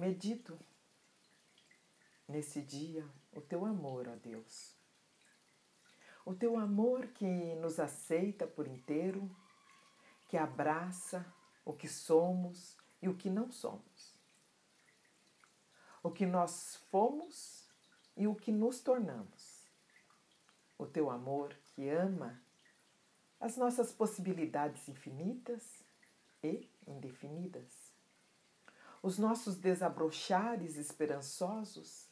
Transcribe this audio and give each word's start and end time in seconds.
Medito 0.00 0.58
nesse 2.26 2.62
dia 2.62 3.06
o 3.30 3.40
teu 3.42 3.66
amor, 3.66 4.08
ó 4.08 4.16
Deus. 4.16 4.74
O 6.24 6.34
teu 6.34 6.58
amor 6.58 7.08
que 7.08 7.54
nos 7.56 7.78
aceita 7.78 8.46
por 8.46 8.66
inteiro, 8.66 9.30
que 10.26 10.38
abraça 10.38 11.30
o 11.66 11.74
que 11.74 11.86
somos 11.86 12.78
e 13.02 13.10
o 13.10 13.14
que 13.14 13.28
não 13.28 13.52
somos. 13.52 14.16
O 16.02 16.10
que 16.10 16.24
nós 16.24 16.76
fomos 16.90 17.68
e 18.16 18.26
o 18.26 18.34
que 18.34 18.50
nos 18.50 18.80
tornamos. 18.80 19.68
O 20.78 20.86
teu 20.86 21.10
amor 21.10 21.54
que 21.74 21.90
ama 21.90 22.42
as 23.38 23.54
nossas 23.58 23.92
possibilidades 23.92 24.88
infinitas 24.88 25.84
e 26.42 26.66
indefinidas. 26.86 27.79
Os 29.02 29.18
nossos 29.18 29.56
desabrochares 29.56 30.76
esperançosos 30.76 32.06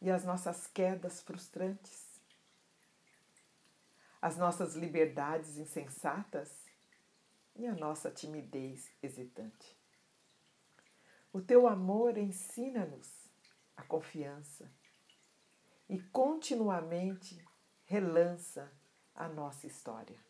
e 0.00 0.10
as 0.10 0.24
nossas 0.24 0.66
quedas 0.66 1.22
frustrantes. 1.22 2.20
As 4.20 4.36
nossas 4.36 4.74
liberdades 4.74 5.56
insensatas 5.56 6.50
e 7.56 7.66
a 7.66 7.74
nossa 7.74 8.10
timidez 8.10 8.90
hesitante. 9.02 9.78
O 11.32 11.40
teu 11.40 11.66
amor 11.66 12.18
ensina-nos 12.18 13.30
a 13.76 13.82
confiança 13.82 14.70
e 15.88 16.00
continuamente 16.00 17.42
relança 17.84 18.70
a 19.14 19.28
nossa 19.28 19.66
história. 19.66 20.29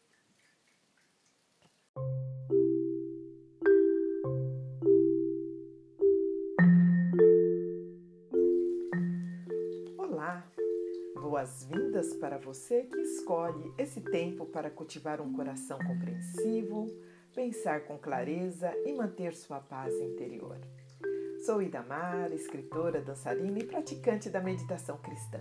Boas-vindas 11.51 12.15
para 12.15 12.39
você 12.39 12.85
que 12.85 13.01
escolhe 13.01 13.75
esse 13.77 14.01
tempo 14.01 14.47
para 14.47 14.71
cultivar 14.71 15.21
um 15.21 15.33
coração 15.33 15.77
compreensivo, 15.79 16.87
pensar 17.35 17.87
com 17.87 17.99
clareza 17.99 18.73
e 18.87 18.93
manter 18.93 19.35
sua 19.35 19.59
paz 19.59 19.93
interior. 19.93 20.57
Sou 21.45 21.61
Idamar, 21.61 22.33
escritora, 22.33 23.03
dançarina 23.03 23.59
e 23.59 23.65
praticante 23.65 24.31
da 24.31 24.41
meditação 24.41 24.97
cristã. 24.99 25.41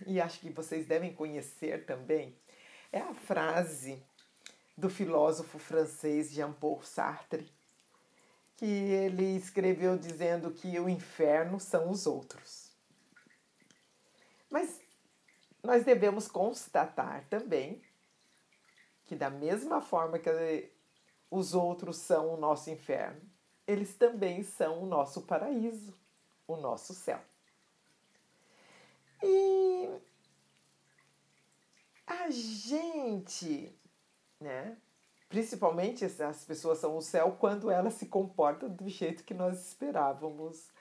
e 0.05 0.19
acho 0.19 0.39
que 0.39 0.49
vocês 0.49 0.85
devem 0.85 1.13
conhecer 1.13 1.85
também, 1.85 2.37
é 2.93 2.99
a 2.99 3.13
frase 3.13 4.01
do 4.77 4.87
filósofo 4.87 5.57
francês 5.57 6.31
Jean-Paul 6.31 6.83
Sartre, 6.83 7.51
que 8.55 8.65
ele 8.65 9.35
escreveu 9.35 9.97
dizendo 9.97 10.51
que 10.51 10.79
o 10.79 10.87
inferno 10.87 11.59
são 11.59 11.89
os 11.89 12.05
outros. 12.05 12.71
Mas 14.47 14.79
nós 15.63 15.83
devemos 15.83 16.27
constatar 16.27 17.25
também 17.29 17.81
que, 19.05 19.15
da 19.15 19.29
mesma 19.29 19.81
forma 19.81 20.19
que 20.19 20.71
os 21.31 21.55
outros 21.55 21.97
são 21.97 22.31
o 22.31 22.37
nosso 22.37 22.69
inferno, 22.69 23.21
eles 23.65 23.95
também 23.95 24.43
são 24.43 24.83
o 24.83 24.85
nosso 24.85 25.23
paraíso, 25.23 25.97
o 26.47 26.55
nosso 26.57 26.93
céu. 26.93 27.19
E 29.23 29.89
a 32.05 32.29
gente, 32.29 33.73
né? 34.39 34.77
Principalmente 35.29 36.05
as 36.05 36.45
pessoas 36.45 36.77
são 36.77 36.95
o 36.95 37.01
céu 37.01 37.35
quando 37.39 37.71
elas 37.71 37.95
se 37.95 38.05
comportam 38.05 38.69
do 38.69 38.87
jeito 38.87 39.23
que 39.23 39.33
nós 39.33 39.67
esperávamos 39.67 40.71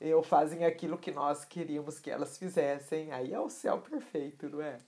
ou 0.00 0.22
fazem 0.22 0.64
aquilo 0.64 0.98
que 0.98 1.12
nós 1.12 1.44
queríamos 1.44 2.00
que 2.00 2.10
elas 2.10 2.36
fizessem. 2.36 3.12
Aí 3.12 3.32
é 3.32 3.38
o 3.38 3.48
céu 3.48 3.80
perfeito, 3.80 4.48
não 4.48 4.60
é? 4.60 4.78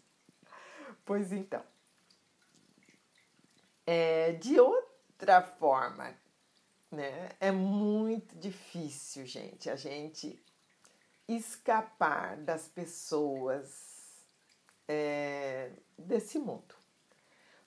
Pois 1.04 1.32
então. 1.32 1.62
É, 3.86 4.32
de 4.32 4.58
outra 4.58 5.42
forma, 5.42 6.12
né? 6.90 7.28
É 7.38 7.52
muito 7.52 8.36
difícil, 8.36 9.26
gente, 9.26 9.70
a 9.70 9.76
gente 9.76 10.42
escapar 11.28 12.36
das 12.36 12.66
pessoas 12.66 13.93
é, 14.88 15.70
desse 15.98 16.38
mundo. 16.38 16.74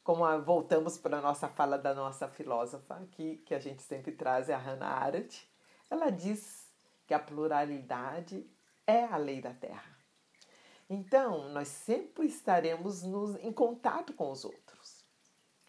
Como 0.04 0.26
a, 0.26 0.38
voltamos 0.38 0.98
para 0.98 1.18
a 1.18 1.22
nossa 1.22 1.48
fala 1.48 1.78
da 1.78 1.94
nossa 1.94 2.28
filósofa 2.28 2.96
aqui, 2.96 3.38
que 3.46 3.54
a 3.54 3.60
gente 3.60 3.82
sempre 3.82 4.12
traz, 4.12 4.50
é 4.50 4.54
a 4.54 4.58
Hannah 4.58 4.88
Arendt, 4.88 5.50
ela 5.90 6.10
diz 6.10 6.68
que 7.06 7.14
a 7.14 7.20
pluralidade 7.20 8.46
é 8.86 9.04
a 9.04 9.18
lei 9.18 9.42
da 9.42 9.54
Terra. 9.54 9.98
Então, 10.90 11.50
nós 11.50 11.68
sempre 11.68 12.28
estaremos 12.28 13.04
nos, 13.04 13.36
em 13.44 13.52
contato 13.52 14.14
com 14.14 14.32
os 14.32 14.46
outros. 14.46 15.04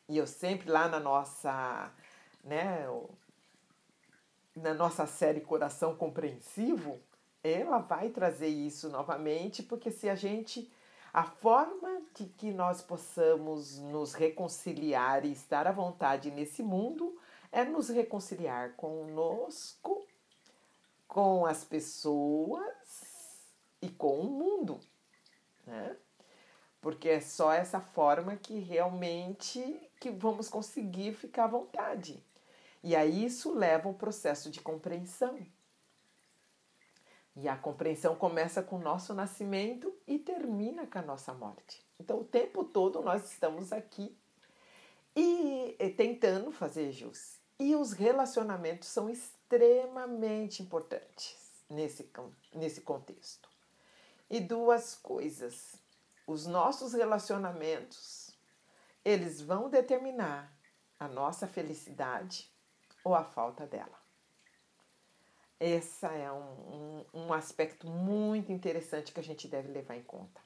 E 0.08 0.16
eu 0.16 0.26
sempre 0.26 0.70
lá 0.70 0.88
na 0.88 1.00
nossa, 1.00 1.92
né, 2.44 2.86
na 4.54 4.74
nossa 4.74 5.06
série 5.06 5.40
Coração 5.40 5.96
Compreensivo, 5.96 7.00
ela 7.42 7.78
vai 7.78 8.10
trazer 8.10 8.48
isso 8.48 8.88
novamente, 8.88 9.62
porque 9.62 9.90
se 9.90 10.08
a 10.08 10.14
gente. 10.14 10.70
A 11.18 11.24
forma 11.24 12.00
de 12.14 12.26
que 12.26 12.52
nós 12.52 12.80
possamos 12.80 13.76
nos 13.80 14.14
reconciliar 14.14 15.24
e 15.24 15.32
estar 15.32 15.66
à 15.66 15.72
vontade 15.72 16.30
nesse 16.30 16.62
mundo 16.62 17.20
é 17.50 17.64
nos 17.64 17.88
reconciliar 17.88 18.76
conosco, 18.76 20.06
com 21.08 21.44
as 21.44 21.64
pessoas 21.64 23.50
e 23.82 23.88
com 23.88 24.20
o 24.20 24.30
mundo, 24.30 24.78
né? 25.66 25.96
Porque 26.80 27.08
é 27.08 27.20
só 27.20 27.52
essa 27.52 27.80
forma 27.80 28.36
que 28.36 28.60
realmente 28.60 29.90
que 29.98 30.10
vamos 30.10 30.48
conseguir 30.48 31.14
ficar 31.14 31.46
à 31.46 31.48
vontade. 31.48 32.24
E 32.80 32.94
aí 32.94 33.24
isso 33.24 33.52
leva 33.52 33.88
ao 33.88 33.94
processo 33.94 34.52
de 34.52 34.60
compreensão. 34.60 35.36
E 37.40 37.48
a 37.48 37.56
compreensão 37.56 38.16
começa 38.16 38.64
com 38.64 38.76
o 38.76 38.82
nosso 38.82 39.14
nascimento 39.14 39.94
e 40.08 40.18
termina 40.18 40.88
com 40.88 40.98
a 40.98 41.02
nossa 41.02 41.32
morte. 41.32 41.86
Então, 42.00 42.18
o 42.18 42.24
tempo 42.24 42.64
todo 42.64 43.00
nós 43.00 43.30
estamos 43.30 43.72
aqui 43.72 44.18
e, 45.14 45.76
tentando 45.96 46.50
fazer 46.50 46.90
jus. 46.90 47.38
E 47.56 47.76
os 47.76 47.92
relacionamentos 47.92 48.88
são 48.88 49.08
extremamente 49.08 50.64
importantes 50.64 51.62
nesse, 51.70 52.10
nesse 52.52 52.80
contexto. 52.80 53.48
E 54.28 54.40
duas 54.40 54.96
coisas. 54.96 55.76
Os 56.26 56.44
nossos 56.44 56.92
relacionamentos, 56.92 58.36
eles 59.04 59.40
vão 59.40 59.70
determinar 59.70 60.52
a 60.98 61.06
nossa 61.06 61.46
felicidade 61.46 62.52
ou 63.04 63.14
a 63.14 63.22
falta 63.22 63.64
dela. 63.64 63.97
Esse 65.60 66.06
é 66.06 66.30
um, 66.30 67.04
um, 67.12 67.22
um 67.26 67.32
aspecto 67.32 67.88
muito 67.88 68.52
interessante 68.52 69.12
que 69.12 69.18
a 69.18 69.22
gente 69.22 69.48
deve 69.48 69.68
levar 69.72 69.96
em 69.96 70.02
conta. 70.02 70.40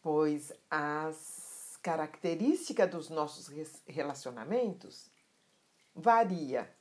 Pois 0.00 0.52
as 0.70 1.78
características 1.82 2.90
dos 2.90 3.10
nossos 3.10 3.48
relacionamentos 3.86 5.10
varia 5.94 6.72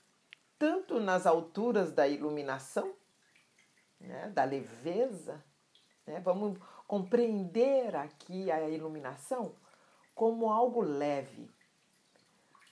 tanto 0.60 1.00
nas 1.00 1.26
alturas 1.26 1.92
da 1.92 2.08
iluminação, 2.08 2.96
né, 4.00 4.30
da 4.30 4.44
leveza, 4.44 5.44
né, 6.06 6.20
vamos 6.20 6.58
compreender 6.88 7.96
aqui 7.96 8.52
a 8.52 8.70
iluminação 8.70 9.56
como 10.16 10.52
algo 10.52 10.82
leve. 10.82 11.50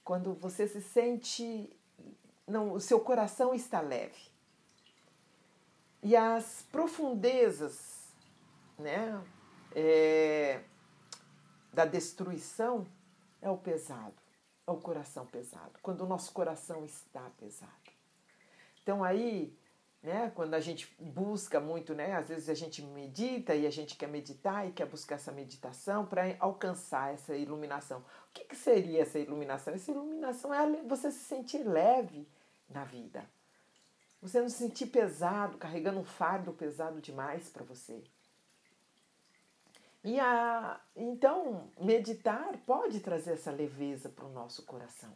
Quando 0.04 0.36
você 0.36 0.68
se 0.68 0.82
sente, 0.82 1.76
não, 2.48 2.74
o 2.74 2.80
seu 2.80 3.00
coração 3.00 3.54
está 3.54 3.82
leve. 3.82 4.30
E 6.04 6.16
as 6.16 6.64
profundezas, 6.72 8.14
né, 8.78 9.24
é, 9.76 10.62
da 11.74 11.86
destruição 11.86 12.86
é 13.42 13.50
o 13.50 13.58
pesado 13.58 14.26
é 14.68 14.72
o 14.72 14.78
coração 14.78 15.26
pesado, 15.26 15.78
quando 15.82 16.02
o 16.02 16.08
nosso 16.08 16.32
coração 16.32 16.84
está 16.84 17.30
pesado. 17.38 17.72
Então 18.82 19.04
aí, 19.04 19.56
né, 20.02 20.32
quando 20.36 20.54
a 20.54 20.60
gente 20.60 20.94
busca 21.00 21.60
muito, 21.60 21.94
né, 21.94 22.14
às 22.14 22.30
vezes 22.30 22.50
a 22.50 22.54
gente 22.54 22.82
medita 22.82 23.56
e 23.56 23.68
a 23.68 23.72
gente 23.72 23.96
quer 23.96 24.08
meditar 24.08 24.68
e 24.68 24.72
quer 24.72 24.88
buscar 24.88 25.16
essa 25.16 25.32
meditação 25.32 26.06
para 26.06 26.36
alcançar 26.40 27.14
essa 27.14 27.36
iluminação. 27.36 28.00
O 28.00 28.34
que, 28.34 28.44
que 28.46 28.56
seria 28.56 29.04
essa 29.04 29.20
iluminação? 29.20 29.74
Essa 29.74 29.92
iluminação 29.92 30.54
é 30.54 30.84
você 30.84 31.12
se 31.12 31.24
sentir 31.26 31.64
leve 31.64 32.28
na 32.70 32.84
vida. 32.84 33.30
Você 34.22 34.42
não 34.42 34.50
se 34.50 34.58
sentir 34.58 34.88
pesado, 34.88 35.58
carregando 35.58 36.00
um 36.00 36.04
fardo 36.04 36.52
pesado 36.54 37.00
demais 37.00 37.50
para 37.50 37.64
você. 37.64 38.04
E 40.04 40.20
a, 40.20 40.80
então, 40.96 41.70
meditar 41.80 42.56
pode 42.66 43.00
trazer 43.00 43.34
essa 43.34 43.52
leveza 43.52 44.10
para 44.10 44.26
o 44.26 44.32
nosso 44.32 44.64
coração. 44.64 45.12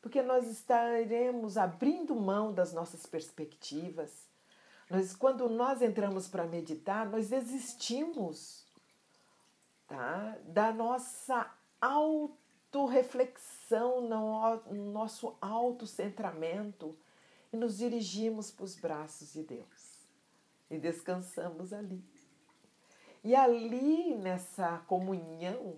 Porque 0.00 0.22
nós 0.22 0.46
estaremos 0.48 1.56
abrindo 1.56 2.14
mão 2.14 2.52
das 2.52 2.72
nossas 2.72 3.04
perspectivas. 3.04 4.28
Nós, 4.88 5.14
quando 5.14 5.48
nós 5.48 5.82
entramos 5.82 6.28
para 6.28 6.44
meditar, 6.44 7.04
nós 7.06 7.28
desistimos 7.28 8.64
tá? 9.88 10.38
da 10.44 10.72
nossa 10.72 11.52
autorreflexão, 11.80 13.57
no 13.70 14.92
nosso 14.92 15.36
autocentramento 15.40 16.96
e 17.52 17.56
nos 17.56 17.78
dirigimos 17.78 18.50
para 18.50 18.64
os 18.64 18.76
braços 18.76 19.32
de 19.32 19.42
Deus. 19.42 20.06
E 20.70 20.78
descansamos 20.78 21.72
ali. 21.72 22.02
E 23.24 23.34
ali, 23.34 24.14
nessa 24.14 24.78
comunhão, 24.86 25.76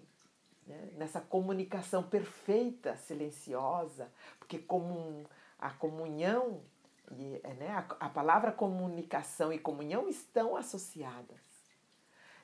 né, 0.66 0.90
nessa 0.96 1.20
comunicação 1.20 2.02
perfeita, 2.02 2.96
silenciosa, 2.96 4.12
porque 4.38 4.64
a 5.58 5.70
comunhão, 5.70 6.60
e, 7.16 7.40
é, 7.42 7.54
né, 7.54 7.70
a, 7.70 8.06
a 8.06 8.08
palavra 8.08 8.52
comunicação 8.52 9.52
e 9.52 9.58
comunhão 9.58 10.08
estão 10.08 10.56
associadas. 10.56 11.38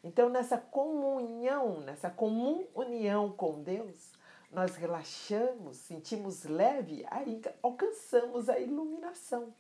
Então, 0.03 0.29
nessa 0.29 0.57
comunhão, 0.57 1.81
nessa 1.81 2.09
comum 2.09 2.67
união 2.75 3.33
com 3.33 3.63
Deus, 3.63 4.13
nós 4.51 4.77
relaxamos, 4.77 5.77
sentimos 5.77 6.45
leve, 6.45 7.05
aí 7.11 7.41
alcançamos 7.63 8.49
a 8.49 8.59
iluminação. 8.59 9.53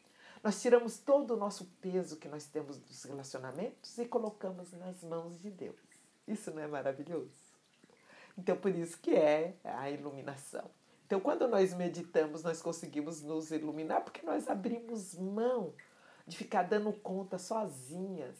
Nós 0.42 0.60
tiramos 0.62 0.98
todo 0.98 1.34
o 1.34 1.36
nosso 1.36 1.64
peso 1.80 2.16
que 2.16 2.28
nós 2.28 2.46
temos 2.46 2.78
dos 2.78 3.02
relacionamentos 3.04 3.98
e 3.98 4.04
colocamos 4.04 4.72
nas 4.72 5.02
mãos 5.02 5.40
de 5.40 5.50
Deus. 5.50 5.76
Isso 6.26 6.50
não 6.52 6.62
é 6.62 6.66
maravilhoso? 6.66 7.34
Então, 8.38 8.56
por 8.56 8.70
isso 8.74 8.98
que 8.98 9.14
é 9.14 9.56
a 9.64 9.90
iluminação. 9.90 10.70
Então, 11.06 11.20
quando 11.20 11.48
nós 11.48 11.72
meditamos, 11.72 12.42
nós 12.42 12.60
conseguimos 12.60 13.22
nos 13.22 13.50
iluminar 13.50 14.02
porque 14.02 14.24
nós 14.26 14.48
abrimos 14.48 15.14
mão 15.14 15.72
de 16.26 16.36
ficar 16.36 16.64
dando 16.64 16.92
conta 16.92 17.38
sozinhas 17.38 18.36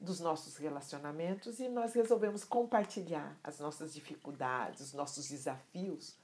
dos 0.00 0.20
nossos 0.20 0.56
relacionamentos 0.56 1.58
e 1.58 1.68
nós 1.68 1.92
resolvemos 1.92 2.44
compartilhar 2.44 3.38
as 3.42 3.58
nossas 3.58 3.92
dificuldades, 3.92 4.80
os 4.80 4.92
nossos 4.92 5.28
desafios 5.28 6.16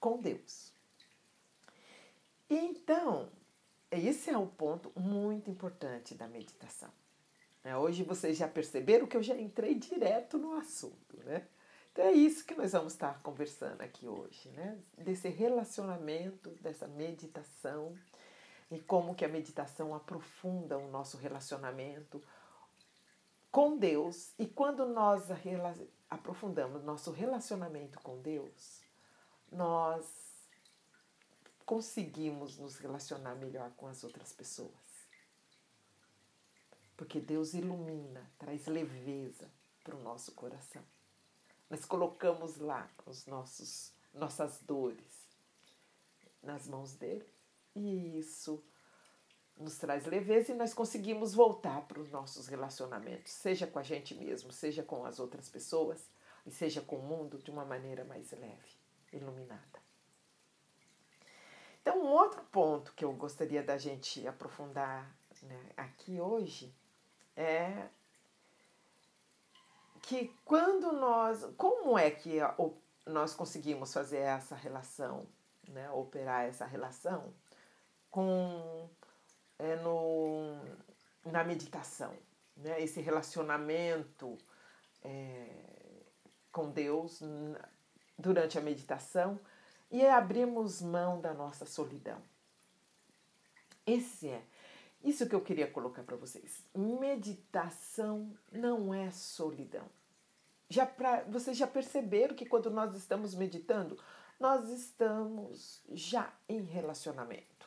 com 0.00 0.20
Deus. 0.20 0.72
Então, 2.50 3.30
esse 3.90 4.30
é 4.30 4.36
um 4.36 4.46
ponto 4.46 4.92
muito 4.98 5.50
importante 5.50 6.14
da 6.14 6.26
meditação. 6.26 6.90
É, 7.62 7.76
hoje 7.76 8.02
vocês 8.02 8.36
já 8.36 8.48
perceberam 8.48 9.06
que 9.06 9.16
eu 9.16 9.22
já 9.22 9.36
entrei 9.36 9.74
direto 9.74 10.38
no 10.38 10.54
assunto, 10.54 11.16
né? 11.24 11.46
Então 11.92 12.04
é 12.04 12.12
isso 12.12 12.44
que 12.44 12.54
nós 12.54 12.72
vamos 12.72 12.92
estar 12.92 13.20
conversando 13.22 13.82
aqui 13.82 14.06
hoje, 14.06 14.48
né? 14.50 14.78
Desse 14.96 15.28
relacionamento, 15.28 16.50
dessa 16.60 16.86
meditação 16.86 17.96
e 18.70 18.78
como 18.78 19.14
que 19.14 19.24
a 19.24 19.28
meditação 19.28 19.94
aprofunda 19.94 20.78
o 20.78 20.88
nosso 20.88 21.16
relacionamento 21.16 22.22
com 23.58 23.76
Deus 23.76 24.32
e 24.38 24.46
quando 24.46 24.86
nós 24.86 25.24
aprofundamos 26.08 26.84
nosso 26.84 27.10
relacionamento 27.10 27.98
com 28.02 28.22
Deus, 28.22 28.84
nós 29.50 30.06
conseguimos 31.66 32.56
nos 32.56 32.78
relacionar 32.78 33.34
melhor 33.34 33.72
com 33.72 33.88
as 33.88 34.04
outras 34.04 34.32
pessoas. 34.32 34.70
Porque 36.96 37.18
Deus 37.18 37.52
ilumina, 37.52 38.30
traz 38.38 38.68
leveza 38.68 39.50
para 39.82 39.96
o 39.96 40.02
nosso 40.04 40.30
coração. 40.36 40.84
Nós 41.68 41.84
colocamos 41.84 42.58
lá 42.58 42.88
os 43.04 43.26
nossos 43.26 43.92
nossas 44.14 44.62
dores 44.62 45.26
nas 46.40 46.68
mãos 46.68 46.94
dele 46.94 47.26
e 47.74 48.20
isso 48.20 48.62
nos 49.58 49.76
traz 49.76 50.06
leveza 50.06 50.52
e 50.52 50.54
nós 50.54 50.72
conseguimos 50.72 51.34
voltar 51.34 51.82
para 51.82 52.00
os 52.00 52.10
nossos 52.10 52.46
relacionamentos, 52.46 53.32
seja 53.32 53.66
com 53.66 53.78
a 53.78 53.82
gente 53.82 54.14
mesmo, 54.14 54.52
seja 54.52 54.82
com 54.82 55.04
as 55.04 55.18
outras 55.18 55.48
pessoas 55.48 56.10
e 56.46 56.50
seja 56.50 56.80
com 56.80 56.96
o 56.96 57.02
mundo 57.02 57.38
de 57.38 57.50
uma 57.50 57.64
maneira 57.64 58.04
mais 58.04 58.30
leve, 58.32 58.78
iluminada. 59.12 59.78
Então, 61.82 62.02
um 62.02 62.12
outro 62.12 62.42
ponto 62.52 62.92
que 62.94 63.04
eu 63.04 63.12
gostaria 63.12 63.62
da 63.62 63.78
gente 63.78 64.26
aprofundar 64.26 65.10
né, 65.42 65.70
aqui 65.76 66.20
hoje 66.20 66.74
é 67.36 67.88
que 70.02 70.34
quando 70.44 70.92
nós. 70.92 71.44
Como 71.56 71.98
é 71.98 72.10
que 72.10 72.38
nós 73.06 73.34
conseguimos 73.34 73.92
fazer 73.92 74.18
essa 74.18 74.54
relação, 74.54 75.26
né, 75.66 75.90
operar 75.90 76.44
essa 76.44 76.66
relação 76.66 77.32
com 78.10 78.88
é, 79.58 79.76
no, 79.76 80.58
na 81.24 81.42
meditação, 81.44 82.14
né, 82.56 82.80
esse 82.82 83.00
relacionamento 83.00 84.38
é, 85.02 85.48
com 86.52 86.70
Deus 86.70 87.20
durante 88.18 88.58
a 88.58 88.60
meditação 88.60 89.38
e 89.90 90.06
abrimos 90.06 90.82
mão 90.82 91.20
da 91.20 91.32
nossa 91.32 91.64
solidão. 91.64 92.20
Esse 93.86 94.28
é 94.28 94.42
isso 95.02 95.28
que 95.28 95.34
eu 95.34 95.40
queria 95.40 95.70
colocar 95.70 96.02
para 96.02 96.16
vocês. 96.16 96.62
Meditação 96.74 98.36
não 98.50 98.92
é 98.92 99.10
solidão. 99.10 99.88
Já 100.68 100.84
pra, 100.84 101.22
vocês 101.22 101.56
já 101.56 101.66
perceberam 101.66 102.34
que 102.34 102.44
quando 102.44 102.70
nós 102.70 102.94
estamos 102.94 103.34
meditando, 103.34 103.98
nós 104.38 104.68
estamos 104.68 105.82
já 105.90 106.30
em 106.48 106.60
relacionamento. 106.62 107.57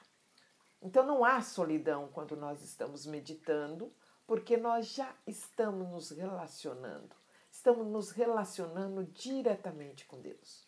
Então 0.81 1.05
não 1.05 1.23
há 1.23 1.41
solidão 1.41 2.09
quando 2.11 2.35
nós 2.35 2.61
estamos 2.63 3.05
meditando, 3.05 3.93
porque 4.25 4.57
nós 4.57 4.87
já 4.87 5.13
estamos 5.27 5.87
nos 5.89 6.09
relacionando. 6.11 7.15
Estamos 7.51 7.85
nos 7.85 8.11
relacionando 8.11 9.03
diretamente 9.05 10.05
com 10.05 10.19
Deus. 10.21 10.67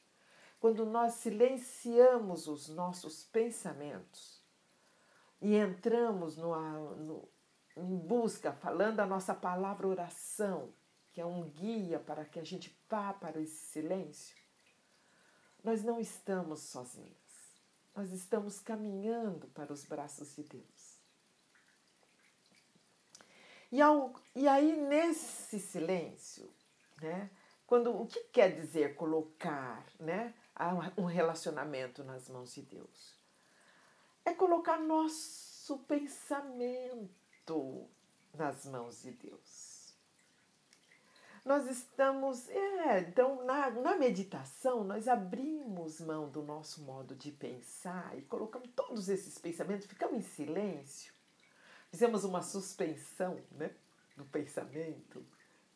quando 0.64 0.86
nós 0.86 1.16
silenciamos 1.16 2.48
os 2.48 2.70
nossos 2.70 3.26
pensamentos 3.26 4.42
e 5.42 5.56
entramos 5.56 6.38
no, 6.38 6.96
no, 6.96 7.30
em 7.76 7.98
busca, 7.98 8.54
falando 8.54 9.02
a 9.02 9.06
nossa 9.06 9.36
palavra 9.36 9.86
oração, 9.86 10.74
que 11.12 11.20
é 11.20 11.26
um 11.26 11.50
guia 11.50 12.00
para 12.00 12.24
que 12.24 12.40
a 12.40 12.46
gente 12.46 12.74
vá 12.90 13.12
para 13.12 13.42
esse 13.42 13.66
silêncio, 13.74 14.38
nós 15.62 15.84
não 15.84 16.00
estamos 16.00 16.62
sozinhos. 16.62 17.23
Nós 17.96 18.12
estamos 18.12 18.60
caminhando 18.60 19.48
para 19.48 19.72
os 19.72 19.86
braços 19.86 20.36
de 20.36 20.44
Deus. 20.44 21.00
E, 23.72 23.82
ao, 23.82 24.14
e 24.36 24.48
aí, 24.48 24.76
nesse 24.76 25.60
silêncio, 25.60 26.52
né, 27.02 27.30
quando, 27.66 27.96
o 27.96 28.06
que 28.06 28.20
quer 28.26 28.56
dizer 28.56 28.96
colocar 28.96 29.86
né, 30.00 30.34
um 30.98 31.06
relacionamento 31.06 32.04
nas 32.04 32.30
mãos 32.30 32.54
de 32.54 32.62
Deus? 32.62 33.16
É 34.26 34.34
colocar 34.34 34.80
nosso 34.80 35.80
pensamento 35.80 37.10
nas 38.34 38.66
mãos 38.66 39.02
de 39.02 39.12
Deus 39.12 39.73
nós 41.46 41.70
estamos. 41.70 42.48
É, 42.50 43.00
então, 43.02 43.44
na, 43.46 43.70
na 43.70 43.96
meditação, 43.96 44.84
nós 44.84 45.08
abrimos 45.08 46.00
mão 46.00 46.30
do 46.30 46.42
nosso 46.42 46.84
modo 46.84 47.16
de 47.16 47.32
pensar 47.32 48.18
e 48.18 48.22
colocamos 48.22 48.70
todos 48.76 49.10
esses 49.10 49.38
pensamentos, 49.38 49.88
ficamos 49.88 50.18
em 50.18 50.22
silêncio, 50.22 51.14
fizemos 51.90 52.24
uma 52.24 52.42
suspensão 52.42 53.40
né, 53.52 53.72
do 54.16 54.26
pensamento, 54.26 55.26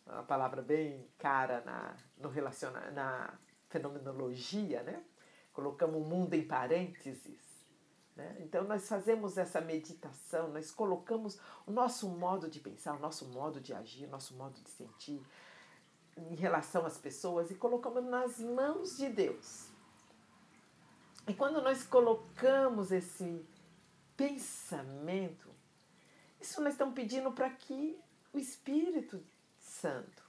uma 0.05 0.23
palavra 0.23 0.61
bem 0.61 1.07
cara 1.17 1.61
na, 1.61 1.95
no 2.17 2.29
relaciona, 2.29 2.91
na 2.91 3.37
fenomenologia, 3.69 4.83
né? 4.83 5.03
colocamos 5.51 6.01
o 6.01 6.05
mundo 6.05 6.33
em 6.33 6.47
parênteses. 6.47 7.47
Né? 8.15 8.37
Então, 8.39 8.63
nós 8.63 8.87
fazemos 8.87 9.37
essa 9.37 9.59
meditação, 9.59 10.49
nós 10.49 10.71
colocamos 10.71 11.39
o 11.65 11.71
nosso 11.71 12.07
modo 12.09 12.49
de 12.49 12.59
pensar, 12.59 12.95
o 12.95 12.99
nosso 12.99 13.25
modo 13.29 13.59
de 13.59 13.73
agir, 13.73 14.05
o 14.05 14.09
nosso 14.09 14.35
modo 14.35 14.59
de 14.61 14.69
sentir, 14.69 15.21
em 16.17 16.35
relação 16.35 16.85
às 16.85 16.97
pessoas 16.97 17.51
e 17.51 17.55
colocamos 17.55 18.03
nas 18.03 18.39
mãos 18.39 18.97
de 18.97 19.09
Deus. 19.09 19.67
E 21.27 21.33
quando 21.33 21.61
nós 21.61 21.83
colocamos 21.83 22.91
esse 22.91 23.45
pensamento, 24.15 25.49
isso 26.39 26.61
nós 26.61 26.73
estamos 26.73 26.95
pedindo 26.95 27.31
para 27.31 27.49
que 27.49 27.99
o 28.33 28.39
Espírito 28.39 29.23
Santo 29.59 30.23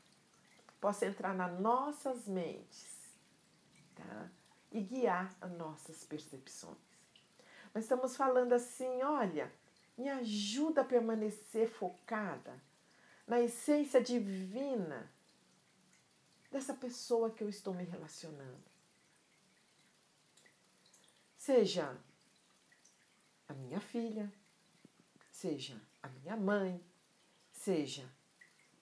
possa 0.81 1.07
entrar 1.07 1.35
nas 1.35 1.59
nossas 1.59 2.27
mentes 2.27 2.97
tá? 3.95 4.31
e 4.73 4.81
guiar 4.81 5.35
as 5.41 5.51
nossas 5.53 6.05
percepções. 6.05 6.77
Nós 7.75 7.85
estamos 7.85 8.17
falando 8.17 8.53
assim: 8.53 9.03
olha, 9.03 9.53
me 9.97 10.09
ajuda 10.09 10.83
a 10.83 10.85
permanecer 10.85 11.69
focada 11.69 12.61
na 13.27 13.41
essência 13.41 14.01
divina 14.03 15.11
dessa 16.59 16.75
pessoa 16.75 17.31
que 17.31 17.45
eu 17.45 17.49
estou 17.49 17.73
me 17.73 17.85
relacionando. 17.85 18.65
Seja 21.37 21.97
a 23.47 23.55
minha 23.55 23.79
filha, 23.79 24.31
seja 25.31 25.81
a 26.03 26.09
minha 26.09 26.37
mãe, 26.37 26.85
seja 27.53 28.13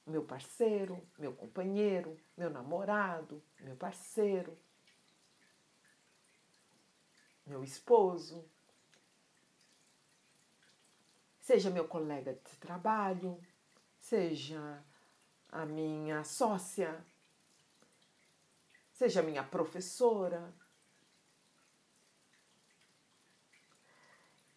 meu 0.07 0.25
parceiro, 0.25 1.07
meu 1.19 1.35
companheiro, 1.35 2.19
meu 2.35 2.49
namorado, 2.49 3.43
meu 3.61 3.77
parceiro, 3.77 4.57
meu 7.47 7.63
esposo, 7.63 8.49
seja 11.41 11.69
meu 11.69 11.87
colega 11.87 12.33
de 12.33 12.57
trabalho, 12.57 13.39
seja 13.99 14.83
a 15.51 15.67
minha 15.67 16.25
sócia, 16.25 17.05
seja 18.97 19.23
minha 19.23 19.45
professora. 19.45 20.55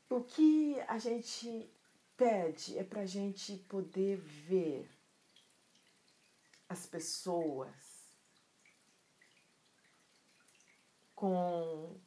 O 0.09 0.23
que 0.23 0.79
a 0.87 0.97
gente 0.97 1.69
pede 2.17 2.77
é 2.77 2.83
para 2.83 3.01
a 3.01 3.05
gente 3.05 3.57
poder 3.57 4.17
ver 4.17 4.89
as 6.67 6.87
pessoas 6.87 7.75
com 11.13 12.01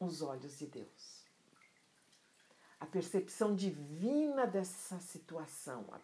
os 0.00 0.22
olhos 0.22 0.58
de 0.58 0.66
Deus. 0.66 1.24
A 2.80 2.86
percepção 2.86 3.54
divina 3.54 4.46
dessa 4.46 4.98
situação, 5.00 5.86
a 5.92 5.98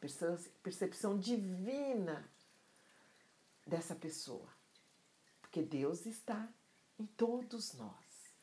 percepção 0.63 1.19
divina 1.19 2.31
dessa 3.67 3.95
pessoa 3.95 4.60
porque 5.51 5.63
Deus 5.63 6.07
está 6.07 6.49
em 6.97 7.05
todos 7.05 7.75
nós. 7.75 8.37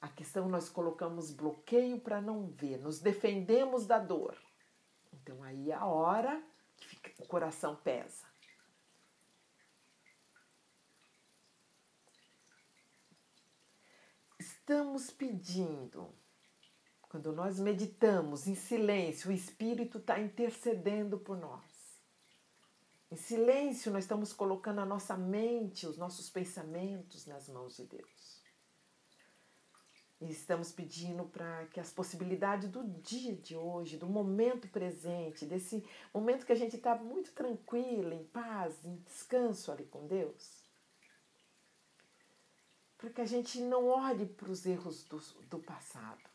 A 0.00 0.08
questão 0.08 0.48
nós 0.48 0.68
colocamos 0.68 1.32
bloqueio 1.32 2.00
para 2.00 2.20
não 2.20 2.46
ver, 2.46 2.78
nos 2.78 3.00
defendemos 3.00 3.86
da 3.86 3.98
dor. 3.98 4.40
Então 5.12 5.42
aí 5.42 5.72
é 5.72 5.74
a 5.74 5.84
hora 5.84 6.40
que 6.76 6.86
fica, 6.86 7.12
o 7.18 7.26
coração 7.26 7.74
pesa. 7.74 8.24
Estamos 14.38 15.10
pedindo, 15.10 16.14
quando 17.08 17.32
nós 17.32 17.58
meditamos 17.58 18.46
em 18.46 18.54
silêncio, 18.54 19.30
o 19.30 19.32
Espírito 19.32 19.98
está 19.98 20.20
intercedendo 20.20 21.18
por 21.18 21.36
nós. 21.36 21.71
Em 23.12 23.16
silêncio, 23.16 23.92
nós 23.92 24.04
estamos 24.04 24.32
colocando 24.32 24.80
a 24.80 24.86
nossa 24.86 25.18
mente, 25.18 25.86
os 25.86 25.98
nossos 25.98 26.30
pensamentos 26.30 27.26
nas 27.26 27.46
mãos 27.46 27.76
de 27.76 27.84
Deus. 27.84 28.42
E 30.18 30.30
estamos 30.30 30.72
pedindo 30.72 31.26
para 31.26 31.66
que 31.66 31.78
as 31.78 31.92
possibilidades 31.92 32.70
do 32.70 32.82
dia 33.02 33.36
de 33.36 33.54
hoje, 33.54 33.98
do 33.98 34.06
momento 34.06 34.66
presente, 34.68 35.44
desse 35.44 35.86
momento 36.14 36.46
que 36.46 36.52
a 36.52 36.56
gente 36.56 36.76
está 36.76 36.94
muito 36.94 37.32
tranquila, 37.32 38.14
em 38.14 38.24
paz, 38.24 38.82
em 38.82 38.96
descanso 39.02 39.70
ali 39.70 39.84
com 39.84 40.06
Deus, 40.06 40.64
para 42.96 43.10
que 43.10 43.20
a 43.20 43.26
gente 43.26 43.60
não 43.60 43.88
olhe 43.88 44.24
para 44.24 44.50
os 44.50 44.64
erros 44.64 45.04
do, 45.04 45.18
do 45.50 45.58
passado 45.58 46.31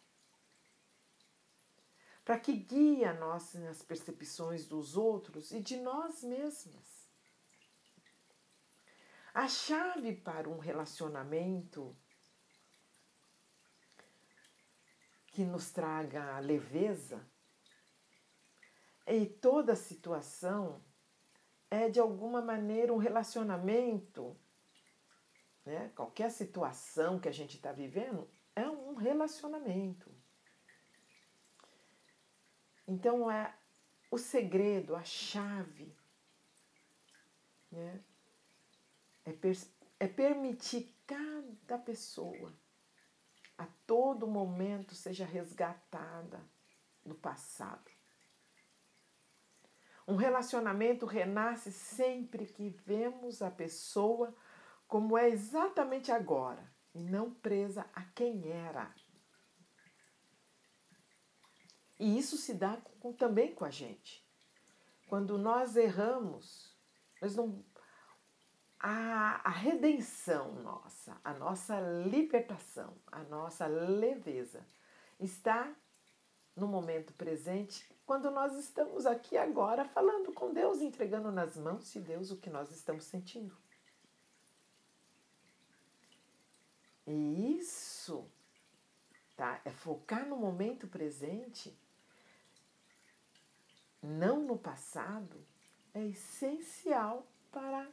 para 2.28 2.38
que 2.38 2.52
guie 2.52 3.06
a 3.06 3.14
nós 3.14 3.54
nas 3.54 3.82
percepções 3.82 4.68
dos 4.68 4.98
outros 4.98 5.54
e 5.54 5.62
de 5.62 5.78
nós 5.78 6.26
mesmas. 6.26 7.10
A 9.34 9.48
chave 9.48 10.14
para 10.14 10.50
um 10.50 10.58
relacionamento 10.58 11.96
que 15.28 15.46
nos 15.46 15.72
traga 15.72 16.38
leveza 16.40 17.26
e 19.08 19.26
toda 19.26 19.74
situação 19.74 20.84
é 21.72 21.90
de 21.90 22.02
alguma 22.02 22.42
maneira 22.42 22.94
um 22.94 22.98
relacionamento, 22.98 24.38
né? 25.64 25.94
qualquer 25.96 26.30
situação 26.30 27.22
que 27.22 27.30
a 27.30 27.32
gente 27.32 27.56
está 27.56 27.72
vivendo 27.72 28.30
é 28.54 28.68
um 28.68 28.96
relacionamento. 28.96 30.17
Então 32.88 33.30
é 33.30 33.54
o 34.10 34.18
segredo, 34.18 34.96
a 34.96 35.04
chave, 35.04 35.94
né? 37.72 38.02
é, 39.28 39.34
per 39.34 39.58
é 40.00 40.08
permitir 40.08 40.96
cada 41.06 41.78
pessoa 41.78 42.54
a 43.58 43.66
todo 43.88 44.28
momento 44.28 44.94
seja 44.94 45.26
resgatada 45.26 46.40
do 47.04 47.16
passado. 47.16 47.90
Um 50.08 50.16
relacionamento 50.16 51.06
renasce 51.06 51.72
sempre 51.72 52.46
que 52.46 52.70
vemos 52.70 53.42
a 53.42 53.50
pessoa 53.50 54.34
como 54.88 55.18
é 55.18 55.28
exatamente 55.30 56.12
agora 56.12 56.72
e 56.94 57.04
não 57.04 57.34
presa 57.34 57.86
a 57.94 58.04
quem 58.04 58.50
era. 58.50 58.94
E 62.00 62.18
isso 62.18 62.38
se 62.38 62.54
dá 62.54 62.78
com, 63.00 63.12
também 63.12 63.54
com 63.54 63.66
a 63.66 63.70
gente. 63.70 64.26
Quando 65.08 65.38
nós 65.38 65.76
erramos, 65.76 66.76
nós 67.22 67.36
não. 67.36 67.64
A, 68.80 69.42
a 69.44 69.50
redenção 69.50 70.54
nossa, 70.62 71.20
a 71.24 71.34
nossa 71.34 71.80
libertação, 71.80 72.96
a 73.12 73.24
nossa 73.24 73.66
leveza 73.66 74.64
está 75.20 75.76
no 76.56 76.68
momento 76.68 77.14
presente, 77.14 77.88
quando 78.06 78.32
nós 78.32 78.56
estamos 78.56 79.06
aqui 79.06 79.38
agora 79.38 79.86
falando 79.86 80.32
com 80.34 80.54
Deus, 80.54 80.82
entregando 80.82 81.32
nas 81.32 81.56
mãos 81.56 81.92
de 81.92 82.00
Deus 82.00 82.32
o 82.32 82.38
que 82.38 82.50
nós 82.50 82.72
estamos 82.72 83.06
sentindo. 83.06 83.56
E 87.06 87.58
isso, 87.58 88.30
tá? 89.36 89.62
É 89.64 89.70
focar 89.70 90.28
no 90.28 90.36
momento 90.36 90.88
presente, 90.88 91.78
não 94.02 94.42
no 94.44 94.58
passado, 94.58 95.46
é 95.94 96.04
essencial 96.06 97.26
para 97.52 97.88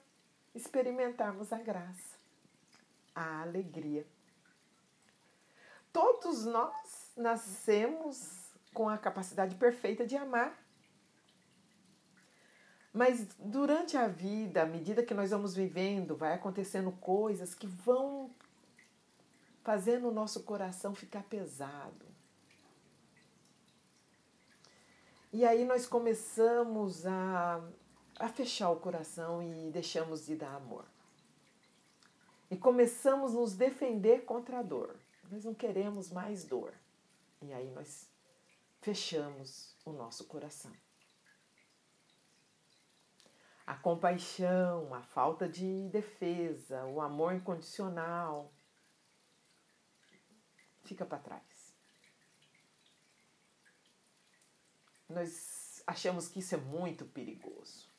experimentarmos 0.55 1.53
a 1.53 1.59
graça, 1.59 2.17
a 3.15 3.43
alegria. 3.43 4.07
Todos 5.93 6.45
nós 6.45 7.13
nascemos 7.17 8.53
com 8.73 8.89
a 8.89 8.99
capacidade 8.99 9.55
perfeita 9.55 10.07
de 10.07 10.17
amar. 10.17 10.61
Mas 12.93 13.27
durante 13.39 13.97
a 13.97 14.07
vida, 14.07 14.63
à 14.63 14.67
medida 14.67 15.03
que 15.03 15.15
nós 15.15 15.31
vamos 15.31 15.55
vivendo, 15.55 16.17
vai 16.17 16.35
acontecendo 16.35 16.93
coisas 16.93 17.55
que 17.55 17.67
vão 17.67 18.31
fazendo 19.63 20.09
o 20.09 20.13
nosso 20.13 20.43
coração 20.45 20.95
ficar 20.95 21.23
pesado. 21.25 22.14
E 25.35 25.45
aí 25.45 25.65
nós 25.65 25.85
começamos 25.85 27.05
a, 27.05 27.61
a 28.21 28.29
fechar 28.29 28.71
o 28.71 28.77
coração 28.77 29.43
e 29.43 29.71
deixamos 29.73 30.25
de 30.25 30.37
dar 30.37 30.55
amor. 30.55 30.87
E 32.49 32.57
começamos 32.57 33.35
a 33.35 33.39
nos 33.41 33.57
defender 33.57 34.25
contra 34.25 34.61
a 34.61 34.63
dor. 34.63 34.97
Nós 35.31 35.45
não 35.45 35.53
queremos 35.53 36.13
mais 36.13 36.45
dor. 36.45 36.73
E 37.43 37.53
aí 37.53 37.69
nós 37.73 38.09
fechamos 38.81 39.77
o 39.85 39.93
nosso 39.93 40.25
coração 40.25 40.73
a 43.67 43.75
compaixão, 43.75 44.93
a 44.93 45.03
falta 45.03 45.49
de 45.49 45.89
defesa, 45.89 46.85
o 46.85 47.01
amor 47.01 47.33
incondicional 47.35 48.53
fica 50.83 51.07
para 51.07 51.19
trás. 51.19 51.54
Nós 55.09 55.83
achamos 55.87 56.29
que 56.29 56.41
isso 56.41 56.55
é 56.55 56.59
muito 56.59 57.05
perigoso. 57.05 57.93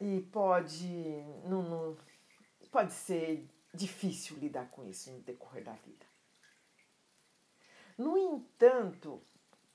E 0.00 0.20
pode, 0.32 0.88
não, 1.44 1.62
não, 1.62 1.96
pode 2.70 2.92
ser 2.92 3.48
difícil 3.72 4.36
lidar 4.36 4.68
com 4.70 4.84
isso 4.84 5.10
no 5.12 5.20
decorrer 5.20 5.64
da 5.64 5.74
vida. 5.74 6.06
No 7.96 8.16
entanto, 8.16 9.22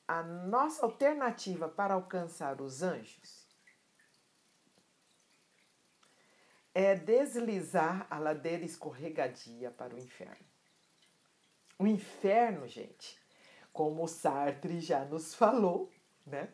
a 0.07 0.23
nossa 0.23 0.85
alternativa 0.85 1.69
para 1.69 1.93
alcançar 1.93 2.61
os 2.61 2.81
anjos 2.81 3.47
é 6.73 6.95
deslizar 6.95 8.05
a 8.09 8.19
ladeira 8.19 8.63
escorregadia 8.63 9.71
para 9.71 9.95
o 9.95 9.99
inferno. 9.99 10.46
O 11.79 11.85
inferno, 11.85 12.67
gente, 12.67 13.19
como 13.71 14.03
o 14.03 14.07
Sartre 14.07 14.79
já 14.79 15.05
nos 15.05 15.35
falou, 15.35 15.91
né? 16.25 16.49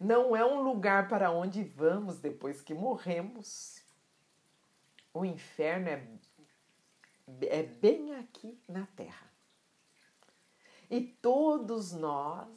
Não 0.00 0.34
é 0.34 0.44
um 0.44 0.62
lugar 0.62 1.08
para 1.08 1.30
onde 1.30 1.62
vamos 1.62 2.18
depois 2.18 2.60
que 2.60 2.74
morremos. 2.74 3.82
O 5.12 5.24
inferno 5.24 5.88
é, 5.88 6.02
é 7.42 7.62
bem 7.62 8.14
aqui 8.16 8.58
na 8.68 8.86
Terra. 8.86 9.30
E 10.90 11.00
todos 11.00 11.92
nós 11.92 12.48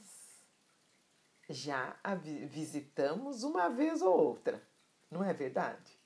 já 1.50 1.98
a 2.04 2.16
visitamos 2.16 3.44
uma 3.44 3.70
vez 3.70 4.02
ou 4.02 4.18
outra, 4.18 4.62
não 5.10 5.24
é 5.24 5.34
verdade? 5.34 5.97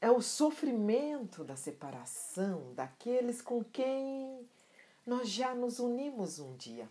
É 0.00 0.10
o 0.10 0.22
sofrimento 0.22 1.44
da 1.44 1.56
separação 1.56 2.72
daqueles 2.74 3.42
com 3.42 3.62
quem 3.62 4.48
nós 5.06 5.28
já 5.28 5.54
nos 5.54 5.78
unimos 5.78 6.38
um 6.38 6.56
dia. 6.56 6.88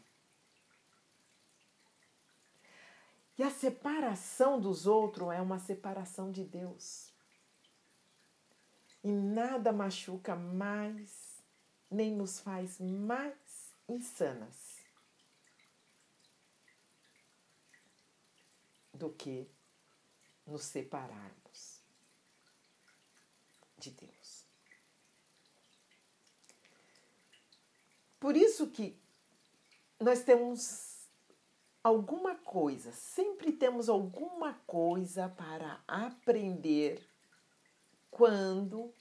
E 3.36 3.42
a 3.42 3.50
separação 3.50 4.60
dos 4.60 4.86
outros 4.86 5.32
é 5.32 5.42
uma 5.42 5.58
separação 5.60 6.32
de 6.32 6.44
Deus. 6.44 7.12
E 9.04 9.12
nada 9.12 9.72
machuca 9.72 10.36
mais 10.36 11.42
nem 11.90 12.14
nos 12.14 12.40
faz 12.40 12.80
mais 12.80 13.74
insanas 13.88 14.78
do 18.94 19.10
que 19.10 19.50
nos 20.46 20.64
separarmos 20.64 21.39
de 23.90 24.06
Deus. 24.06 24.46
Por 28.20 28.36
isso 28.36 28.68
que 28.68 29.00
nós 30.00 30.22
temos 30.22 31.08
alguma 31.84 32.36
coisa, 32.36 32.92
sempre 32.92 33.52
temos 33.52 33.90
alguma 33.90 34.54
coisa 34.68 35.30
para 35.30 35.82
aprender 35.88 37.08
quando 38.12 38.94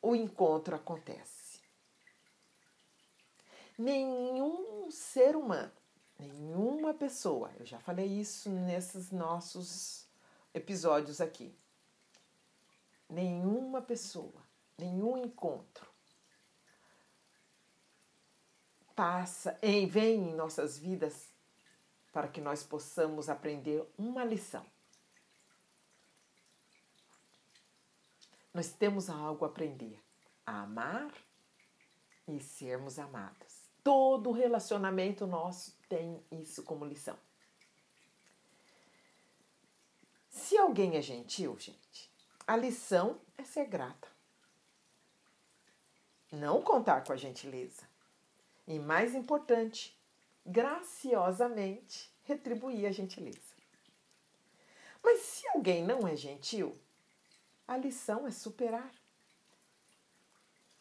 o 0.00 0.16
encontro 0.16 0.74
acontece. 0.74 1.60
Nenhum 3.78 4.90
ser 4.90 5.36
humano, 5.36 5.72
nenhuma 6.18 6.92
pessoa, 6.92 7.52
eu 7.58 7.64
já 7.64 7.78
falei 7.78 8.06
isso 8.06 8.50
nesses 8.50 9.10
nossos 9.10 10.06
episódios 10.52 11.20
aqui. 11.20 11.54
Nenhuma 13.12 13.82
pessoa, 13.82 14.42
nenhum 14.78 15.18
encontro 15.18 15.86
passa, 18.96 19.58
em, 19.60 19.86
vem 19.86 20.30
em 20.30 20.34
nossas 20.34 20.78
vidas 20.78 21.30
para 22.10 22.28
que 22.28 22.40
nós 22.40 22.62
possamos 22.62 23.28
aprender 23.28 23.86
uma 23.98 24.24
lição. 24.24 24.64
Nós 28.52 28.72
temos 28.72 29.10
algo 29.10 29.44
a 29.44 29.48
aprender: 29.48 30.02
a 30.46 30.62
amar 30.62 31.12
e 32.28 32.40
sermos 32.40 32.98
amados. 32.98 33.62
Todo 33.84 34.32
relacionamento 34.32 35.26
nosso 35.26 35.76
tem 35.86 36.24
isso 36.30 36.62
como 36.62 36.84
lição. 36.84 37.18
Se 40.30 40.56
alguém 40.56 40.96
é 40.96 41.02
gentil, 41.02 41.58
gente, 41.58 42.11
a 42.52 42.56
lição 42.58 43.18
é 43.38 43.44
ser 43.44 43.64
grata. 43.64 44.08
Não 46.30 46.60
contar 46.60 47.02
com 47.02 47.10
a 47.10 47.16
gentileza. 47.16 47.88
E 48.68 48.78
mais 48.78 49.14
importante, 49.14 49.98
graciosamente 50.44 52.12
retribuir 52.24 52.84
a 52.84 52.92
gentileza. 52.92 53.54
Mas 55.02 55.20
se 55.20 55.48
alguém 55.48 55.82
não 55.82 56.06
é 56.06 56.14
gentil, 56.14 56.78
a 57.66 57.78
lição 57.78 58.26
é 58.26 58.30
superar. 58.30 58.92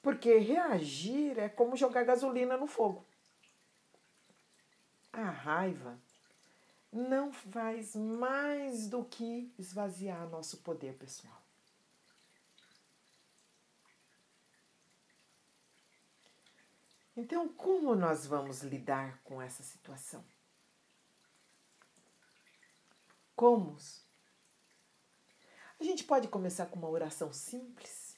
Porque 0.01 0.39
reagir 0.39 1.39
é 1.39 1.47
como 1.47 1.77
jogar 1.77 2.03
gasolina 2.03 2.57
no 2.57 2.67
fogo. 2.67 3.05
A 5.13 5.29
raiva 5.29 5.97
não 6.91 7.31
faz 7.31 7.95
mais 7.95 8.89
do 8.89 9.05
que 9.05 9.53
esvaziar 9.57 10.27
nosso 10.27 10.57
poder 10.57 10.95
pessoal. 10.95 11.40
Então, 17.21 17.47
como 17.47 17.93
nós 17.93 18.25
vamos 18.25 18.63
lidar 18.63 19.21
com 19.23 19.39
essa 19.39 19.62
situação? 19.62 20.25
Como 23.36 23.77
a 25.79 25.84
gente 25.84 26.03
pode 26.03 26.27
começar 26.29 26.65
com 26.65 26.79
uma 26.79 26.89
oração 26.89 27.31
simples. 27.31 28.17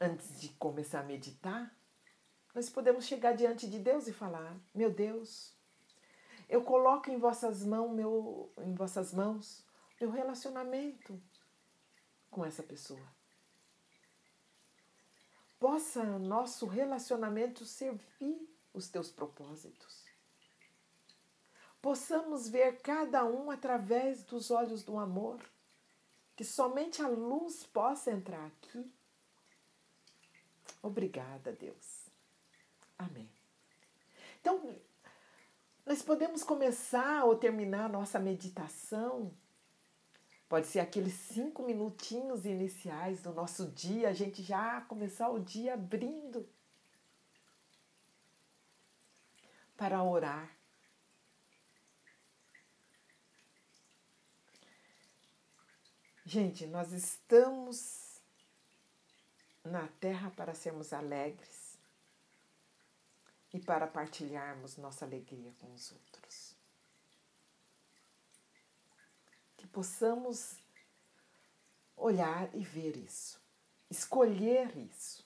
Antes 0.00 0.40
de 0.40 0.48
começar 0.48 0.98
a 0.98 1.04
meditar, 1.04 1.72
nós 2.52 2.68
podemos 2.68 3.04
chegar 3.04 3.36
diante 3.36 3.70
de 3.70 3.78
Deus 3.78 4.08
e 4.08 4.12
falar: 4.12 4.58
Meu 4.74 4.92
Deus, 4.92 5.56
eu 6.48 6.64
coloco 6.64 7.08
em 7.08 7.20
vossas 7.20 7.64
mãos 7.64 7.92
meu, 7.92 8.52
em 8.58 8.74
vossas 8.74 9.14
mãos 9.14 9.64
meu 10.00 10.10
relacionamento 10.10 11.22
com 12.28 12.44
essa 12.44 12.64
pessoa. 12.64 13.19
Possa 15.60 16.02
nosso 16.18 16.66
relacionamento 16.66 17.64
servir 17.64 18.48
os 18.74 18.88
teus 18.88 19.12
propósitos 19.12 20.10
possamos 21.80 22.48
ver 22.48 22.80
cada 22.80 23.24
um 23.24 23.50
através 23.50 24.22
dos 24.22 24.50
olhos 24.50 24.82
do 24.82 24.98
amor, 24.98 25.40
que 26.36 26.44
somente 26.44 27.02
a 27.02 27.08
luz 27.08 27.64
possa 27.64 28.10
entrar 28.10 28.46
aqui. 28.46 28.90
Obrigada, 30.82 31.52
Deus. 31.52 32.06
Amém. 32.98 33.28
Então, 34.40 34.76
nós 35.84 36.02
podemos 36.02 36.42
começar 36.42 37.24
ou 37.24 37.36
terminar 37.36 37.86
a 37.86 37.88
nossa 37.88 38.18
meditação. 38.18 39.32
Pode 40.50 40.66
ser 40.66 40.80
aqueles 40.80 41.12
cinco 41.14 41.62
minutinhos 41.62 42.44
iniciais 42.44 43.22
do 43.22 43.32
nosso 43.32 43.70
dia, 43.70 44.08
a 44.08 44.12
gente 44.12 44.42
já 44.42 44.80
começar 44.80 45.28
o 45.28 45.38
dia 45.38 45.74
abrindo 45.74 46.44
para 49.76 50.02
orar. 50.02 50.50
Gente, 56.26 56.66
nós 56.66 56.90
estamos 56.90 58.20
na 59.64 59.86
terra 60.00 60.32
para 60.32 60.52
sermos 60.52 60.92
alegres 60.92 61.78
e 63.54 63.60
para 63.60 63.86
partilharmos 63.86 64.76
nossa 64.78 65.04
alegria 65.04 65.52
com 65.60 65.72
os 65.72 65.92
outros. 65.92 66.09
Que 69.60 69.66
possamos 69.66 70.56
olhar 71.94 72.48
e 72.54 72.64
ver 72.64 72.96
isso, 72.96 73.38
escolher 73.90 74.74
isso. 74.74 75.22